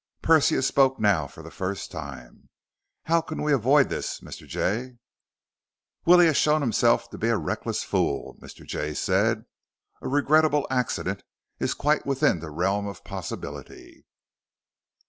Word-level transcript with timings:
Persia 0.23 0.63
spoke 0.63 0.99
now 0.99 1.27
for 1.27 1.43
the 1.43 1.51
first 1.51 1.91
time. 1.91 2.49
"How 3.03 3.21
can 3.21 3.43
we 3.43 3.53
avoid 3.53 3.89
this, 3.89 4.19
Mr. 4.21 4.47
Jay?" 4.47 4.97
"Willie 6.07 6.25
has 6.25 6.37
shown 6.37 6.61
himself 6.61 7.11
to 7.11 7.19
be 7.19 7.27
a 7.27 7.37
reckless 7.37 7.83
fool," 7.83 8.35
Mr. 8.41 8.65
Jay 8.65 8.95
said. 8.95 9.45
"A 10.01 10.07
regrettable 10.07 10.65
accident 10.71 11.21
is 11.59 11.75
quite 11.75 12.03
within 12.07 12.39
the 12.39 12.49
realm 12.49 12.87
of 12.87 13.03
possibility." 13.03 14.03